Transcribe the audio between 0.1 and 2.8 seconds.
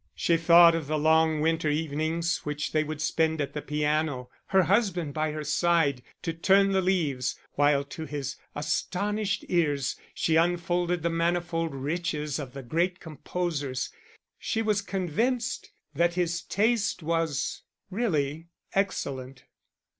She thought of the long winter evenings which